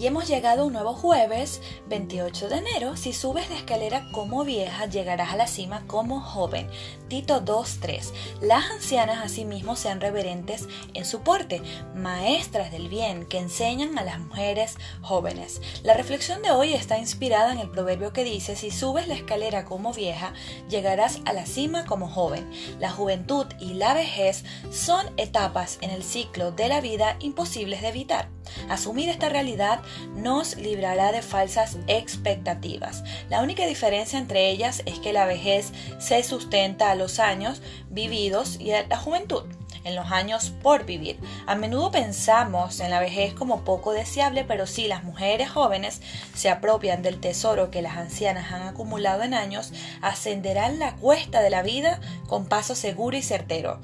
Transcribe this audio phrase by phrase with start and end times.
[0.00, 2.96] Y hemos llegado a un nuevo jueves, 28 de enero.
[2.96, 6.70] Si subes la escalera como vieja, llegarás a la cima como joven.
[7.08, 8.10] Tito 2.3.
[8.40, 11.60] Las ancianas asimismo sean reverentes en su porte,
[11.94, 15.60] maestras del bien que enseñan a las mujeres jóvenes.
[15.82, 19.66] La reflexión de hoy está inspirada en el proverbio que dice, si subes la escalera
[19.66, 20.32] como vieja,
[20.70, 22.50] llegarás a la cima como joven.
[22.78, 27.88] La juventud y la vejez son etapas en el ciclo de la vida imposibles de
[27.88, 28.39] evitar.
[28.68, 29.80] Asumir esta realidad
[30.16, 33.04] nos librará de falsas expectativas.
[33.28, 38.58] La única diferencia entre ellas es que la vejez se sustenta a los años vividos
[38.60, 39.44] y a la juventud
[39.84, 41.18] en los años por vivir.
[41.46, 46.00] A menudo pensamos en la vejez como poco deseable, pero si las mujeres jóvenes
[46.34, 51.50] se apropian del tesoro que las ancianas han acumulado en años, ascenderán la cuesta de
[51.50, 53.80] la vida con paso seguro y certero.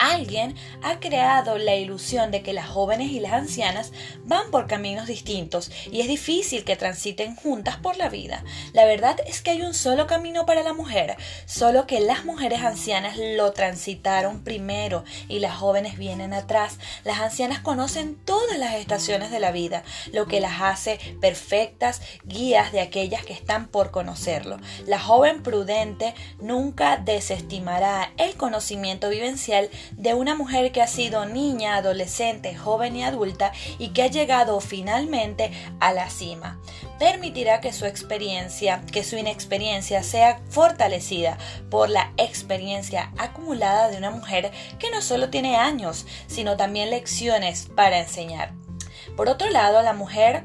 [0.00, 3.92] Alguien ha creado la ilusión de que las jóvenes y las ancianas
[4.24, 8.42] van por caminos distintos y es difícil que transiten juntas por la vida.
[8.72, 12.62] La verdad es que hay un solo camino para la mujer, solo que las mujeres
[12.62, 16.78] ancianas lo transitaron primero y las jóvenes vienen atrás.
[17.04, 19.82] Las ancianas conocen todas las estaciones de la vida,
[20.14, 24.56] lo que las hace perfectas guías de aquellas que están por conocerlo.
[24.86, 31.76] La joven prudente nunca desestimará el conocimiento vivencial de una mujer que ha sido niña,
[31.76, 36.60] adolescente, joven y adulta y que ha llegado finalmente a la cima.
[36.98, 41.38] Permitirá que su experiencia, que su inexperiencia sea fortalecida
[41.70, 47.68] por la experiencia acumulada de una mujer que no solo tiene años, sino también lecciones
[47.74, 48.52] para enseñar.
[49.16, 50.44] Por otro lado, la mujer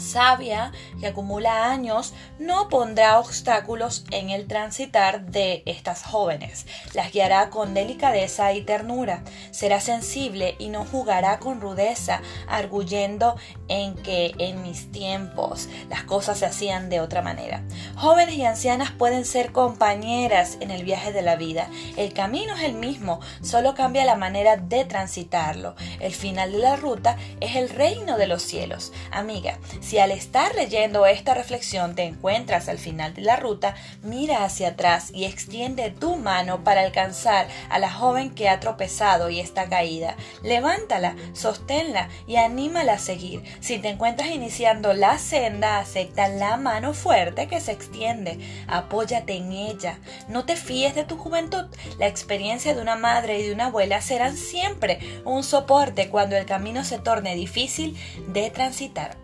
[0.00, 6.66] sabia que acumula años no pondrá obstáculos en el transitar de estas jóvenes.
[6.94, 9.22] Las guiará con delicadeza y ternura.
[9.50, 13.36] Será sensible y no jugará con rudeza, arguyendo
[13.68, 17.62] en que en mis tiempos las cosas se hacían de otra manera.
[17.96, 21.68] Jóvenes y ancianas pueden ser compañeras en el viaje de la vida.
[21.96, 25.74] El camino es el mismo, solo cambia la manera de transitarlo.
[26.00, 28.92] El final de la ruta es el reino de los cielos.
[29.10, 29.58] Amiga,
[29.90, 33.74] si al estar leyendo esta reflexión te encuentras al final de la ruta,
[34.04, 39.30] mira hacia atrás y extiende tu mano para alcanzar a la joven que ha tropezado
[39.30, 40.14] y está caída.
[40.44, 43.42] Levántala, sosténla y anímala a seguir.
[43.58, 48.38] Si te encuentras iniciando la senda, acepta la mano fuerte que se extiende.
[48.68, 49.98] Apóyate en ella.
[50.28, 51.64] No te fíes de tu juventud.
[51.98, 56.46] La experiencia de una madre y de una abuela serán siempre un soporte cuando el
[56.46, 59.19] camino se torne difícil de transitar.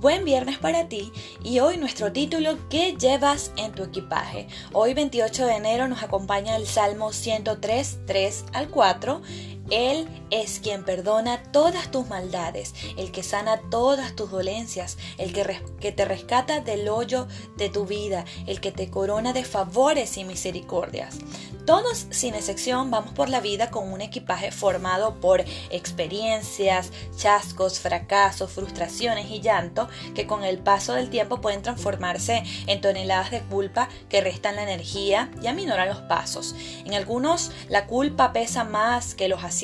[0.00, 1.10] Buen viernes para ti
[1.42, 4.46] y hoy nuestro título ¿Qué llevas en tu equipaje?
[4.72, 9.22] Hoy 28 de enero nos acompaña el Salmo 103, 3 al 4
[9.70, 15.92] él es quien perdona todas tus maldades, el que sana todas tus dolencias, el que,
[15.92, 21.18] te rescata del hoyo de tu vida, el que te corona de favores y misericordias.
[21.66, 28.50] Todos, sin excepción, vamos por la vida con un equipaje formado por experiencias, chascos, fracasos,
[28.50, 33.90] frustraciones y llanto que con el paso del tiempo pueden transformarse en toneladas de culpa
[34.08, 36.54] que restan la energía y aminoran los pasos.
[36.86, 39.57] En algunos, la culpa pesa más que los aciertos,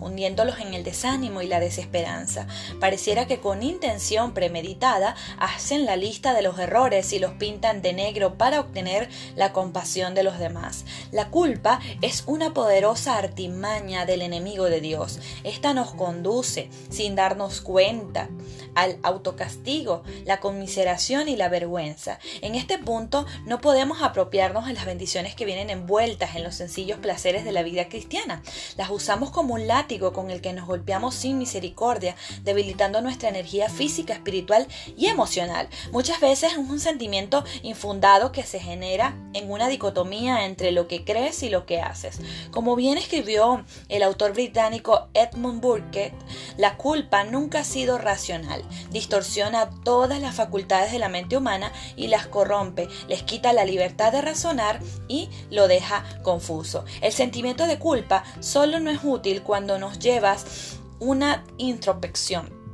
[0.00, 2.46] hundiéndolos en el desánimo y la desesperanza.
[2.80, 7.92] Pareciera que con intención premeditada hacen la lista de los errores y los pintan de
[7.92, 10.84] negro para obtener la compasión de los demás.
[11.12, 15.20] La culpa es una poderosa artimaña del enemigo de Dios.
[15.44, 18.28] Esta nos conduce, sin darnos cuenta,
[18.74, 22.18] al autocastigo, la conmiseración y la vergüenza.
[22.40, 26.98] En este punto no podemos apropiarnos de las bendiciones que vienen envueltas en los sencillos
[26.98, 28.42] placeres de la vida cristiana.
[28.76, 33.68] Las usamos como un látigo con el que nos golpeamos sin misericordia, debilitando nuestra energía
[33.68, 35.68] física, espiritual y emocional.
[35.92, 41.04] Muchas veces es un sentimiento infundado que se genera en una dicotomía entre lo que
[41.04, 42.20] crees y lo que haces.
[42.50, 46.12] Como bien escribió el autor británico Edmund Burke,
[46.56, 48.43] la culpa nunca ha sido racional,
[48.90, 54.12] distorsiona todas las facultades de la mente humana y las corrompe, les quita la libertad
[54.12, 56.84] de razonar y lo deja confuso.
[57.00, 62.64] El sentimiento de culpa solo no es útil cuando nos llevas una introspección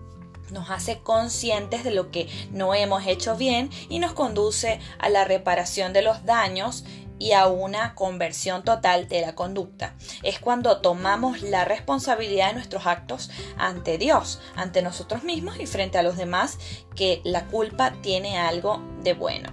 [0.50, 5.24] nos hace conscientes de lo que no hemos hecho bien y nos conduce a la
[5.24, 6.84] reparación de los daños
[7.20, 9.94] y a una conversión total de la conducta.
[10.24, 15.98] Es cuando tomamos la responsabilidad de nuestros actos ante Dios, ante nosotros mismos y frente
[15.98, 16.58] a los demás
[16.96, 19.50] que la culpa tiene algo de bueno.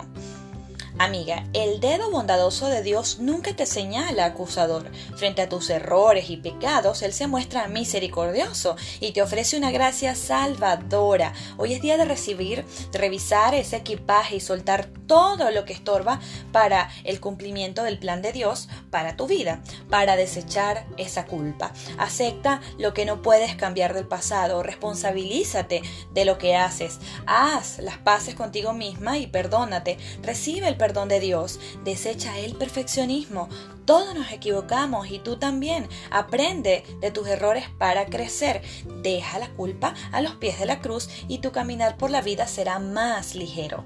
[1.00, 4.92] Amiga, el dedo bondadoso de Dios nunca te señala acusador.
[5.16, 10.16] Frente a tus errores y pecados, Él se muestra misericordioso y te ofrece una gracia
[10.16, 11.34] salvadora.
[11.58, 16.20] Hoy es día de recibir, revisar ese equipaje y soltar todo lo que estorba
[16.52, 21.74] para el cumplimiento del plan de Dios para tu vida, para desechar esa culpa.
[22.00, 25.82] Acepta lo que no puedes cambiar del pasado, responsabilízate
[26.14, 31.20] de lo que haces, haz las paces contigo misma y perdónate, recibe el perdón de
[31.20, 33.50] Dios, desecha el perfeccionismo.
[33.84, 35.90] Todos nos equivocamos y tú también.
[36.12, 38.62] Aprende de tus errores para crecer.
[39.04, 42.48] Deja la culpa a los pies de la cruz y tu caminar por la vida
[42.48, 43.84] será más ligero.